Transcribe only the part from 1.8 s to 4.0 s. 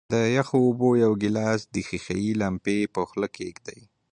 ښيښې لمپې په خولې کیږدئ.